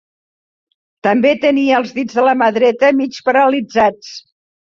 També 1.07 1.33
tenia 1.43 1.75
els 1.81 1.91
dits 1.99 2.17
de 2.19 2.25
la 2.29 2.33
mà 2.41 2.49
dreta 2.57 2.91
mig 3.01 3.19
paralitzats 3.29 4.13